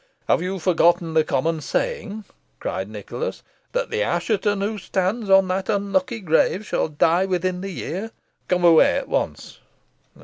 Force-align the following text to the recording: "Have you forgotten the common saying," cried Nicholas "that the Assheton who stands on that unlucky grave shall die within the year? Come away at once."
"Have 0.27 0.41
you 0.41 0.57
forgotten 0.57 1.13
the 1.13 1.23
common 1.23 1.61
saying," 1.61 2.23
cried 2.59 2.89
Nicholas 2.89 3.43
"that 3.73 3.91
the 3.91 4.01
Assheton 4.01 4.61
who 4.61 4.79
stands 4.79 5.29
on 5.29 5.47
that 5.49 5.69
unlucky 5.69 6.21
grave 6.21 6.65
shall 6.65 6.87
die 6.87 7.27
within 7.27 7.61
the 7.61 7.69
year? 7.69 8.09
Come 8.47 8.63
away 8.65 8.97
at 8.97 9.07
once." 9.07 9.59